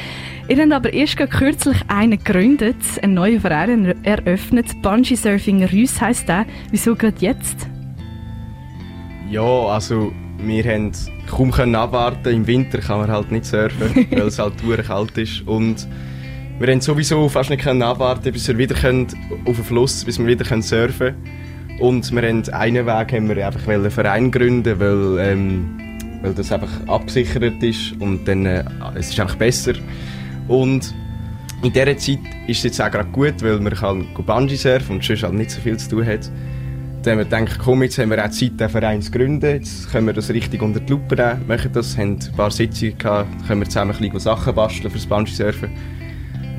Ihr 0.49 0.61
habt 0.61 0.73
aber 0.73 0.93
erst 0.93 1.17
kürzlich 1.17 1.79
einen 1.89 2.19
gegründet, 2.23 2.77
einen 3.03 3.15
neuen 3.15 3.41
Verein 3.41 3.95
eröffnet. 4.05 4.83
Bungee 4.83 5.15
Surfing 5.15 5.65
Rüss 5.65 6.01
heisst 6.01 6.29
der. 6.29 6.47
Wieso 6.71 6.95
gerade 6.95 7.17
jetzt? 7.21 7.69
Ja, 9.33 9.41
also 9.43 10.13
wir 10.45 10.63
haben 10.65 10.93
kaum 11.27 11.53
können 11.53 11.75
abwarten. 11.75 12.29
Im 12.29 12.47
Winter 12.47 12.81
kann 12.81 12.99
man 12.99 13.11
halt 13.11 13.33
nicht 13.33 13.47
surfen, 13.47 14.07
weil 14.11 14.27
es 14.27 14.39
halt 14.39 14.63
dur 14.63 14.77
kalt 14.77 15.17
ist. 15.17 15.41
Und 15.49 15.89
wir 16.59 16.71
haben 16.71 16.83
sowieso 16.83 17.31
fast 17.31 17.49
nicht 17.49 17.63
können 17.63 17.81
abwarten, 17.81 18.31
bis 18.31 18.47
wir 18.49 18.59
wieder 18.59 18.75
können 18.75 19.07
auf 19.47 19.57
den 19.57 19.65
Fluss, 19.65 20.05
bis 20.05 20.19
wir 20.19 20.27
wieder 20.27 20.45
können 20.45 20.61
surfen. 20.61 21.15
Und 21.81 22.13
wir 22.13 22.29
haben 22.29 22.47
einen 22.51 22.87
Weg 22.87 23.13
haben 23.15 23.29
wir 23.31 23.47
einfach 23.47 23.67
einen 23.67 23.91
Verein 23.91 24.31
gründen, 24.31 24.79
weil, 24.79 25.27
ähm, 25.27 25.99
weil 26.21 26.35
das 26.35 26.53
einfach 26.53 26.87
abgesichert 26.87 27.63
ist 27.63 27.99
und 28.01 28.29
dann 28.29 28.45
äh, 28.45 28.63
es 28.97 29.09
ist 29.09 29.19
einfach 29.19 29.37
besser. 29.37 29.73
Und 30.47 30.95
in 31.63 31.73
dieser 31.73 31.97
Zeit 31.97 32.19
ist 32.47 32.59
es 32.59 32.65
jetzt 32.65 32.83
auch 32.83 32.91
gerade 32.91 33.09
gut, 33.09 33.43
weil 33.43 33.59
man 33.61 33.73
kann 33.73 34.07
Bungee 34.15 34.57
surfen 34.57 34.97
und 34.97 35.05
sonst 35.05 35.23
halt 35.23 35.33
nicht 35.33 35.53
so 35.53 35.61
viel 35.63 35.79
zu 35.79 35.89
tun 35.89 36.05
hat. 36.05 36.31
Dann 37.03 37.19
haben 37.19 37.19
wir 37.19 37.25
gedacht, 37.25 37.59
komm, 37.59 37.83
jetzt 37.83 37.99
haben 37.99 38.11
wir 38.11 38.25
auch 38.25 38.31
Zeit, 38.31 38.61
den 38.61 38.69
Verein 38.69 39.03
zu 39.03 39.11
gründen. 39.11 39.57
Jetzt 39.57 39.91
können 39.91 40.07
wir 40.07 40.15
das 40.15 40.31
richtig 40.31 40.63
unter 40.63 40.79
die 40.79 40.93
Lupe 40.93 41.17
nehmen, 41.17 41.49
machen 41.49 41.71
das, 41.73 41.99
haben 41.99 42.13
ein 42.13 42.37
paar 42.37 42.53
Sitzungen 42.53 42.97
gehabt, 42.97 43.29
können 43.49 43.61
wir 43.61 43.69
zusammen 43.69 43.91
ein 43.91 43.99
bisschen 43.99 44.21
Sachen 44.21 44.55
basteln 44.55 44.89
fürs 44.89 45.07
Bungee 45.07 45.33
surfen. 45.33 45.71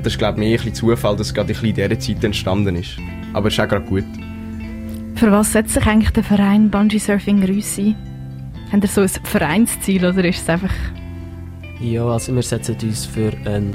Das 0.02 0.12
ist, 0.12 0.18
glaube 0.18 0.34
ich, 0.34 0.38
mehr 0.40 0.50
ein 0.50 0.56
bisschen 0.56 0.74
Zufall, 0.74 1.16
dass 1.16 1.28
es 1.28 1.34
gerade 1.34 1.54
in 1.54 1.74
dieser 1.74 1.98
Zeit 1.98 2.22
entstanden 2.22 2.76
ist. 2.76 2.98
Aber 3.32 3.48
es 3.48 3.54
ist 3.54 3.60
auch 3.60 3.68
gerade 3.68 3.86
gut. 3.86 4.04
Für 5.14 5.32
was 5.32 5.52
setzt 5.52 5.72
sich 5.72 5.86
eigentlich 5.86 6.10
der 6.10 6.24
Verein 6.24 6.68
Bungee 6.68 6.98
Surfing 6.98 7.42
Rüss 7.42 7.78
ein? 7.78 7.94
Habt 8.70 8.84
ihr 8.84 8.88
so 8.88 9.00
ein 9.00 9.08
Vereinsziel 9.08 10.04
oder 10.04 10.26
ist 10.26 10.42
es 10.42 10.48
einfach... 10.50 10.74
Ja, 11.80 12.04
also 12.04 12.34
wir 12.34 12.42
setzen 12.42 12.76
uns 12.82 13.06
für 13.06 13.32
eine 13.46 13.72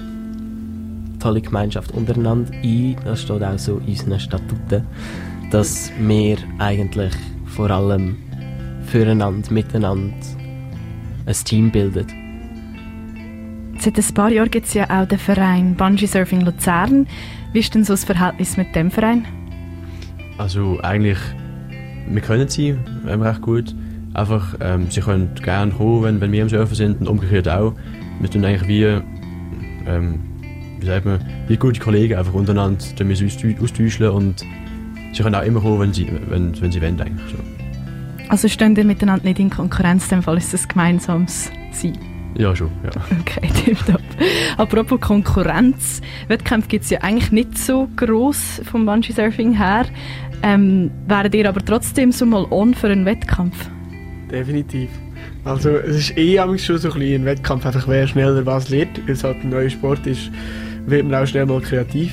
tolle 1.19 1.41
Gemeinschaft 1.41 1.91
untereinander 1.93 2.51
ein. 2.63 2.95
Das 3.03 3.23
steht 3.23 3.41
auch 3.41 3.57
so 3.57 3.77
in 3.77 3.87
unseren 3.87 4.19
Statuten, 4.19 4.83
dass 5.51 5.91
wir 5.99 6.37
eigentlich 6.59 7.13
vor 7.45 7.69
allem 7.71 8.17
füreinander, 8.85 9.51
miteinander 9.51 10.15
ein 11.25 11.35
Team 11.45 11.71
bilden. 11.71 12.05
Seit 13.79 13.97
ein 13.97 14.13
paar 14.13 14.29
Jahren 14.29 14.51
gibt 14.51 14.67
es 14.67 14.73
ja 14.73 14.89
auch 14.89 15.07
den 15.07 15.19
Verein 15.19 15.75
Bungee 15.75 16.05
Surfing 16.05 16.41
Luzern. 16.41 17.07
Wie 17.53 17.59
ist 17.59 17.73
denn 17.73 17.83
so 17.83 17.93
das 17.93 18.03
Verhältnis 18.03 18.57
mit 18.57 18.75
dem 18.75 18.91
Verein? 18.91 19.25
Also 20.37 20.79
eigentlich, 20.81 21.17
wir 22.09 22.21
können 22.21 22.47
sie 22.47 22.75
ähm, 23.07 23.21
recht 23.21 23.41
gut. 23.41 23.73
Einfach, 24.13 24.55
ähm, 24.59 24.87
sie 24.89 25.01
können 25.01 25.33
gerne 25.41 25.71
kommen, 25.71 26.03
wenn, 26.03 26.21
wenn 26.21 26.31
wir 26.31 26.43
am 26.43 26.49
Surfen 26.49 26.75
sind 26.75 27.01
und 27.01 27.07
umgekehrt 27.07 27.47
auch. 27.47 27.73
Wir 28.19 28.29
tun 28.29 28.43
eigentlich 28.43 28.67
wie, 28.67 28.83
ähm, 29.87 30.19
wie 30.79 30.85
sagt 30.85 31.05
man, 31.05 31.19
wie 31.47 31.57
gute 31.57 31.79
Kollegen 31.79 32.15
einfach 32.15 32.33
untereinander 32.33 32.83
tun 32.97 33.07
wir 33.07 33.17
uns 33.21 33.61
austauschen 33.61 34.09
und 34.09 34.45
sie 35.13 35.23
können 35.23 35.35
auch 35.35 35.43
immer 35.43 35.61
kommen, 35.61 35.79
wenn 35.79 35.93
sie, 35.93 36.07
wenn, 36.29 36.59
wenn 36.61 36.71
sie 36.71 36.81
wollen 36.81 36.99
eigentlich. 36.99 37.31
So. 37.31 37.37
Also 38.29 38.47
stehen 38.47 38.75
ihr 38.75 38.85
miteinander 38.85 39.25
nicht 39.25 39.39
in 39.39 39.49
Konkurrenz, 39.49 40.03
in 40.05 40.19
dem 40.19 40.23
Fall 40.23 40.37
ist 40.37 40.53
es 40.53 40.65
ein 40.65 40.67
gemeinsames 40.69 41.51
Sein? 41.71 41.97
Ja, 42.35 42.55
schon, 42.55 42.69
ja. 42.83 42.91
Okay, 43.19 43.49
tipptopp. 43.65 44.01
Apropos 44.57 44.99
Konkurrenz, 45.01 46.01
Wettkämpfe 46.27 46.69
gibt 46.69 46.83
es 46.83 46.89
ja 46.91 47.01
eigentlich 47.01 47.31
nicht 47.31 47.57
so 47.57 47.89
gross 47.95 48.61
vom 48.63 48.85
Bungee-Surfing 48.85 49.57
her. 49.57 49.85
Ähm, 50.43 50.91
wären 51.07 51.31
ihr 51.33 51.49
aber 51.49 51.63
trotzdem 51.65 52.11
so 52.11 52.25
mal 52.25 52.45
on 52.51 52.73
für 52.73 52.87
einen 52.87 53.05
Wettkampf? 53.05 53.69
Definitiv. 54.31 54.89
Also 55.43 55.71
es 55.71 55.97
ist 55.97 56.17
eh 56.17 56.37
schon 56.57 56.77
so 56.77 56.91
ein, 56.91 57.01
ein 57.01 57.25
Wettkampf, 57.25 57.65
einfach 57.65 57.87
wer 57.87 58.07
schneller 58.07 58.45
was 58.45 58.69
lernt. 58.69 59.05
Weil 59.05 59.13
es 59.13 59.23
halt 59.23 59.37
ein 59.43 59.49
neuer 59.49 59.69
Sport 59.69 60.05
ist, 60.05 60.29
wird 60.85 61.05
man 61.05 61.23
auch 61.23 61.27
schnell 61.27 61.45
mal 61.45 61.61
kreativ. 61.61 62.11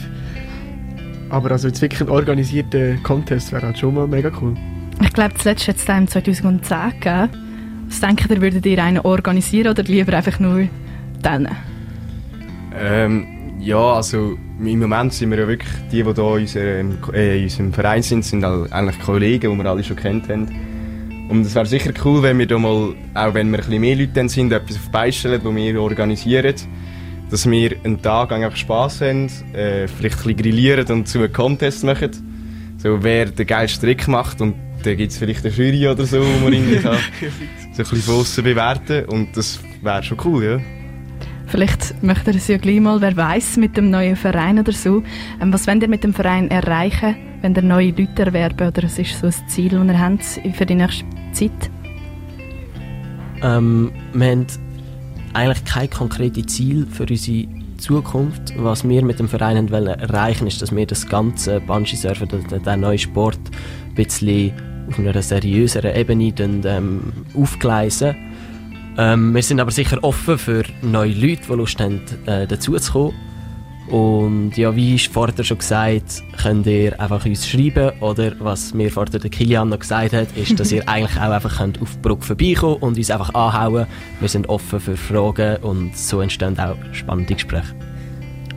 Aber 1.29 1.51
also 1.51 1.69
jetzt 1.69 1.83
wirklich 1.83 2.01
ein 2.01 2.09
organisierter 2.09 2.97
Contest 3.03 3.53
wäre 3.53 3.67
halt 3.67 3.79
schon 3.79 3.95
mal 3.95 4.07
mega 4.07 4.31
cool. 4.41 4.55
Ich 5.03 5.13
glaube, 5.13 5.35
zuletzt 5.35 5.69
hat 5.69 5.77
es 5.77 5.89
im 5.89 6.09
2010 6.09 7.01
gegeben. 7.01 7.29
Was 7.89 8.01
denkt 8.01 8.31
ihr, 8.31 8.41
würdet 8.41 8.67
ihr 8.67 8.83
einen 8.83 8.99
organisieren 8.99 9.69
oder 9.69 9.83
lieber 9.83 10.17
einfach 10.17 10.39
nur 10.41 10.69
dann? 11.23 11.49
Ähm, 12.79 13.27
ja, 13.59 13.95
also 13.95 14.37
im 14.59 14.79
Moment 14.79 15.13
sind 15.13 15.31
wir 15.31 15.39
ja 15.39 15.49
wirklich, 15.49 15.71
die, 15.93 16.03
die 16.03 16.47
hier 16.47 16.81
in 16.81 16.89
unserem, 16.89 17.15
äh, 17.15 17.39
in 17.39 17.45
unserem 17.45 17.73
Verein 17.73 18.03
sind, 18.03 18.25
sind 18.25 18.45
eigentlich 18.45 19.01
Kollegen, 19.01 19.53
die 19.53 19.59
wir 19.59 19.71
alle 19.71 19.85
schon 19.85 19.97
kennt 19.97 20.29
haben. 20.29 20.49
Und 21.29 21.45
es 21.45 21.55
wäre 21.55 21.67
sicher 21.67 21.93
cool, 22.05 22.23
wenn 22.23 22.39
wir 22.39 22.47
da 22.47 22.59
mal, 22.59 22.95
auch 23.15 23.35
wenn 23.35 23.51
wir 23.51 23.59
ein 23.59 23.65
bisschen 23.65 23.81
mehr 23.81 23.97
Leute 23.97 24.29
sind, 24.29 24.53
etwas 24.53 24.77
auf 24.77 24.91
beistellen, 24.91 25.41
das 25.43 25.55
wir 25.55 25.81
organisieren. 25.81 26.55
Dass 27.31 27.51
wir 27.51 27.77
einen 27.85 28.01
Tag 28.01 28.33
einfach 28.33 28.57
Spass 28.57 29.01
haben, 29.01 29.27
äh, 29.53 29.89
vielleicht 29.89 30.19
ein 30.19 30.23
bisschen 30.23 30.37
grillieren 30.37 30.87
und 30.89 31.09
zu 31.09 31.19
einem 31.19 31.33
Contest 31.33 31.85
machen. 31.85 32.11
So, 32.79 33.03
wer 33.03 33.27
den 33.27 33.47
geilsten 33.47 33.89
Trick 33.89 34.07
macht 34.07 34.41
und 34.41 34.55
dann 34.83 34.97
gibt 34.97 35.13
es 35.13 35.19
vielleicht 35.19 35.45
eine 35.45 35.55
Jury 35.55 35.89
oder 35.89 36.05
so, 36.07 36.21
wo 36.21 36.45
man 36.45 36.53
irgendwie 36.53 36.77
kann, 36.77 36.99
so 37.73 37.83
ein 37.83 37.89
bisschen 37.89 38.25
von 38.25 38.45
bewerten 38.45 39.05
und 39.07 39.37
das 39.37 39.59
wäre 39.83 40.03
schon 40.03 40.19
cool, 40.25 40.45
ja. 40.45 40.61
Vielleicht 41.49 42.03
möchte 42.03 42.33
er 42.33 42.37
es 42.37 42.49
ja 42.49 42.57
gleich 42.59 42.81
mal, 42.81 43.01
wer 43.01 43.17
weiß, 43.17 43.57
mit 43.57 43.77
dem 43.77 43.91
neuen 43.91 44.17
Verein 44.17 44.59
oder 44.59 44.73
so. 44.73 45.03
Ähm, 45.41 45.53
was 45.53 45.67
wollt 45.67 45.83
ihr 45.83 45.89
mit 45.89 46.03
dem 46.03 46.13
Verein 46.13 46.51
erreichen, 46.51 47.17
wenn 47.41 47.55
ihr 47.55 47.63
neue 47.63 47.91
Leute 47.91 48.27
erwerben 48.27 48.69
oder 48.69 48.83
was 48.83 48.99
ist 48.99 49.19
so 49.19 49.27
ein 49.27 49.49
Ziel, 49.49 49.71
das 49.71 49.87
ihr 49.87 49.99
habt 49.99 50.57
für 50.57 50.67
die 50.67 50.75
nächste 50.75 51.05
Zeit? 51.33 51.71
Ähm, 53.43 53.93
wir 54.13 54.27
haben 54.27 54.47
eigentlich 55.37 55.65
kein 55.65 55.91
konkretes 55.91 56.47
Ziel 56.47 56.87
für 56.91 57.05
unsere 57.05 57.47
Zukunft. 57.77 58.55
Was 58.57 58.89
wir 58.89 59.05
mit 59.05 59.19
dem 59.19 59.29
Verein 59.29 59.71
wollen 59.71 60.01
erreichen 60.01 60.47
ist, 60.47 60.63
dass 60.63 60.75
wir 60.75 60.87
das 60.87 61.07
ganze 61.07 61.61
Bungee-Surfen, 61.61 62.29
den, 62.29 62.63
den 62.63 62.81
neuen 62.81 62.99
Sport, 62.99 63.39
ein 63.89 63.95
bisschen 63.95 64.53
auf 64.89 64.99
einer 64.99 65.21
seriöseren 65.23 65.95
Ebene 65.95 66.33
ähm, 66.41 67.13
aufgleisen. 67.35 68.17
Ähm, 68.97 69.35
wir 69.35 69.43
sind 69.43 69.61
aber 69.61 69.71
sicher 69.71 70.03
offen 70.03 70.39
für 70.39 70.63
neue 70.81 71.13
Leute, 71.13 71.43
die 71.49 71.53
Lust 71.53 71.79
haben, 71.81 72.01
äh, 72.25 72.47
dazuzukommen. 72.47 73.13
Und 73.89 74.57
ja, 74.57 74.75
wie 74.75 74.99
vorher 74.99 75.45
schon 75.45 75.59
gesagt, 75.59 76.23
könnt 76.43 76.67
ihr 76.67 76.99
einfach 77.01 77.25
uns 77.25 77.47
schreiben 77.47 77.93
oder 78.01 78.33
was 78.41 78.75
mir 78.75 78.91
vorher 78.91 79.21
der 79.21 79.31
Kilian 79.31 79.69
noch 79.69 79.79
gesagt 79.79 80.13
hat, 80.13 80.37
ist, 80.37 80.59
dass 80.59 80.73
ihr 80.73 80.83
eigentlich 80.89 81.17
auch 81.17 81.31
einfach 81.31 81.59
könnt 81.59 81.81
auf 81.81 81.93
die 81.95 82.01
Brücke 82.01 82.27
vorbeikommen 82.27 82.77
und 82.77 82.99
uns 82.99 83.11
einfach 83.11 83.33
anhauen. 83.35 83.87
Wir 84.21 84.29
sind 84.29 84.49
offen 84.49 84.81
für 84.81 84.97
Fragen 84.97 85.63
und 85.63 85.97
so 85.97 86.21
entstehen 86.21 86.59
auch 86.59 86.77
spannende 86.93 87.35
Gespräche. 87.35 87.75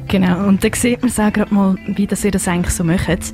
Genau, 0.07 0.48
und 0.48 0.63
da 0.63 0.69
sieht 0.74 1.03
man 1.03 1.12
auch 1.12 1.31
gerade 1.31 1.53
mal, 1.53 1.75
wie 1.86 2.07
das 2.07 2.25
ihr 2.25 2.31
das 2.31 2.48
eigentlich 2.48 2.74
so 2.74 2.83
macht. 2.83 3.31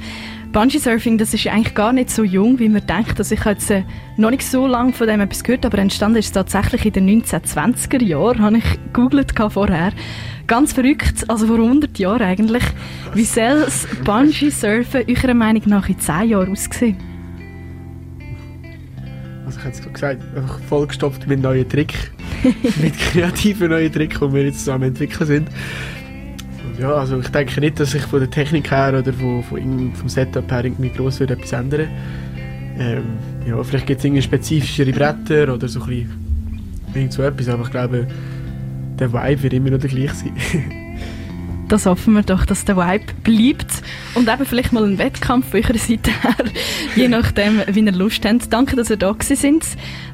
Bungee 0.56 0.80
Surfing, 0.80 1.18
das 1.18 1.34
ist 1.34 1.48
eigentlich 1.48 1.76
gar 1.76 1.92
nicht 1.92 2.10
so 2.10 2.24
jung, 2.24 2.60
wie 2.60 2.70
man 2.70 2.88
denkt. 2.88 3.20
Also 3.20 3.36
ich 3.36 3.42
habe 3.42 3.56
jetzt 3.56 3.70
äh, 3.70 3.84
noch 4.16 4.30
nicht 4.30 4.42
so 4.42 4.66
lange 4.68 4.94
von 4.94 5.06
dem 5.06 5.20
etwas 5.20 5.44
gehört, 5.44 5.66
aber 5.66 5.80
entstanden 5.80 6.18
ist 6.18 6.28
es 6.28 6.32
tatsächlich 6.32 6.86
in 6.86 6.94
den 6.94 7.22
1920er 7.24 8.02
Jahren, 8.02 8.42
habe 8.42 8.60
ich 8.60 8.64
gegoogelt 8.94 9.34
vorher. 9.38 9.92
Ganz 10.48 10.72
verrückt, 10.72 11.26
also 11.30 11.48
vor 11.48 11.58
100 11.58 12.00
Jahren 12.00 12.22
eigentlich. 12.22 12.64
Wie 13.14 13.26
soll 13.26 13.64
das 13.66 13.86
Bungee 14.06 14.50
Surfen 14.50 15.04
eurer 15.10 15.34
Meinung 15.34 15.64
nach 15.66 15.90
in 15.90 16.00
10 16.00 16.30
Jahren 16.30 16.50
aussehen? 16.54 16.96
Also 19.46 19.60
ich 19.60 19.66
hätte 19.66 19.80
es 19.88 19.94
gesagt, 19.94 20.22
einfach 20.38 20.60
vollgestopft 20.70 21.28
mit 21.28 21.42
neuen 21.42 21.68
Tricks. 21.68 22.12
mit 22.82 22.98
kreativen 22.98 23.72
neuen 23.72 23.92
Tricks, 23.92 24.20
die 24.22 24.34
wir 24.34 24.46
jetzt 24.46 24.60
zusammen 24.60 24.86
entwickeln 24.86 25.28
sind. 25.28 25.50
Ja, 26.80 26.94
also 26.94 27.20
ich 27.20 27.30
denke 27.30 27.60
nicht, 27.60 27.80
dass 27.80 27.92
sich 27.92 28.04
von 28.04 28.20
der 28.20 28.30
Technik 28.30 28.70
her 28.70 28.98
oder 29.00 29.14
von, 29.14 29.44
von, 29.44 29.94
vom 29.94 30.10
Setup 30.10 30.50
her 30.52 30.66
irgendwie 30.66 30.90
gross 30.90 31.20
wird 31.20 31.32
etwas 31.32 31.54
ändern. 31.54 31.88
Ähm, 32.78 33.04
ja, 33.48 33.62
vielleicht 33.64 33.88
gibt 33.88 34.00
es 34.00 34.06
irgendwie 34.06 34.22
spezifischere 34.22 34.92
Bretter 34.92 35.54
oder 35.54 35.68
so 35.68 35.82
ein 35.82 35.88
bisschen 35.88 36.26
irgend 36.94 37.14
so 37.14 37.24
etwas, 37.24 37.48
aber 37.48 37.64
ich 37.64 37.72
glaube, 37.72 38.08
der 39.00 39.12
Vibe 39.12 39.44
wird 39.44 39.54
immer 39.54 39.70
noch 39.72 39.80
der 39.80 39.90
gleiche 39.90 40.16
sein. 40.16 40.34
das 41.68 41.86
hoffen 41.86 42.14
wir 42.14 42.24
doch, 42.24 42.46
dass 42.46 42.66
der 42.66 42.78
Vibe 42.78 43.14
bleibt 43.24 43.82
und 44.14 44.30
eben 44.30 44.46
vielleicht 44.46 44.74
mal 44.74 44.84
ein 44.84 44.98
Wettkampf 44.98 45.50
von 45.50 45.62
eurer 45.62 45.78
Seite 45.78 46.12
her, 46.12 46.36
je 46.96 47.08
nachdem, 47.08 47.62
wie 47.68 47.80
ihr 47.80 47.92
Lust 47.92 48.26
habt. 48.26 48.52
Danke, 48.52 48.76
dass 48.76 48.90
ihr 48.90 48.98
da 48.98 49.16
sind. 49.20 49.66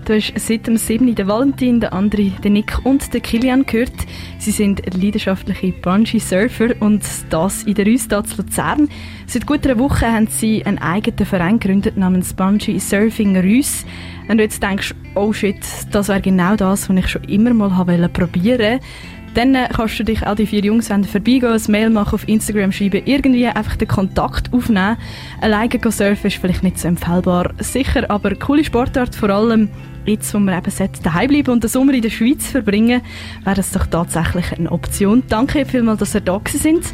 Du 0.05 0.15
hast 0.15 0.33
seit 0.35 0.65
dem 0.65 0.77
7. 0.77 1.13
den 1.13 1.27
Valentin, 1.27 1.79
der 1.79 1.93
andere, 1.93 2.31
den 2.43 2.53
Nick 2.53 2.83
und 2.85 3.13
den 3.13 3.21
Kilian 3.21 3.65
gehört. 3.65 3.93
Sie 4.39 4.51
sind 4.51 4.81
leidenschaftliche 4.95 5.73
Bungee-Surfer 5.73 6.69
und 6.79 7.03
das 7.29 7.63
in 7.63 7.75
der 7.75 7.85
Rüstad 7.85 8.27
zu 8.27 8.41
Luzern. 8.41 8.89
Seit 9.27 9.45
gut 9.45 9.65
einer 9.65 9.77
Woche 9.77 10.11
haben 10.11 10.27
sie 10.27 10.65
einen 10.65 10.79
eigenen 10.79 11.25
Verein 11.25 11.59
gegründet 11.59 11.97
namens 11.97 12.33
Bungee 12.33 12.79
Surfing 12.79 13.37
Rüss. 13.37 13.85
Wenn 14.27 14.37
du 14.37 14.43
jetzt 14.43 14.63
denkst, 14.63 14.95
oh 15.15 15.33
shit, 15.33 15.59
das 15.91 16.07
wäre 16.07 16.21
genau 16.21 16.55
das, 16.55 16.89
was 16.89 16.97
ich 16.97 17.07
schon 17.07 17.23
immer 17.25 17.53
mal 17.53 18.09
probieren 18.09 18.59
wollte, 18.59 18.85
dann 19.33 19.57
kannst 19.73 19.99
du 19.99 20.03
dich 20.03 20.25
all 20.25 20.35
die 20.35 20.45
vier 20.45 20.61
Jungs 20.61 20.87
vorbeigehen, 20.87 21.53
ein 21.53 21.61
Mail 21.71 21.89
machen, 21.89 22.15
auf 22.15 22.27
Instagram 22.27 22.71
schreiben, 22.71 23.01
irgendwie 23.05 23.47
einfach 23.47 23.75
den 23.75 23.87
Kontakt 23.87 24.53
aufnehmen. 24.53 24.97
Alleine 25.39 25.79
surfen 25.91 26.27
ist 26.27 26.37
vielleicht 26.37 26.63
nicht 26.63 26.79
so 26.79 26.87
empfehlbar, 26.87 27.53
sicher, 27.59 28.09
aber 28.09 28.35
coole 28.35 28.63
Sportart, 28.63 29.15
vor 29.15 29.29
allem 29.29 29.69
jetzt, 30.05 30.33
wo 30.33 30.39
man 30.39 30.57
eben 30.57 30.71
daheim 31.03 31.27
bleiben 31.29 31.51
und 31.51 31.63
den 31.63 31.69
Sommer 31.69 31.93
in 31.93 32.01
der 32.01 32.09
Schweiz 32.09 32.47
verbringen, 32.47 33.01
wäre 33.43 33.55
das 33.55 33.71
doch 33.71 33.85
tatsächlich 33.85 34.51
eine 34.57 34.71
Option. 34.71 35.23
Danke 35.29 35.65
vielmals, 35.65 35.99
dass 35.99 36.15
ihr 36.15 36.21
da 36.21 36.41
sind. 36.45 36.85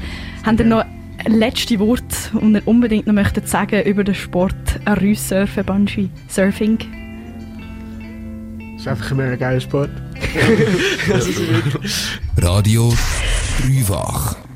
Habt 0.46 0.60
ihr 0.60 0.66
noch 0.66 0.84
letzte 1.26 1.80
Wort, 1.80 2.04
das 2.10 2.32
ihr 2.34 2.68
unbedingt 2.68 3.08
noch 3.08 3.14
möchtet 3.14 3.48
sagen 3.48 3.84
über 3.84 4.04
den 4.04 4.16
Sport 4.16 4.80
Rüssurfen, 5.02 5.66
Bungee 5.66 6.10
Surfing? 6.28 7.07
Das 8.88 9.00
ist 9.00 9.04
einfach 9.04 9.12
ein 9.12 9.18
mega 9.18 9.36
geiler 9.36 9.60
Sport. 9.60 9.90
Radio 12.38 12.94
Dreifach. 13.60 14.47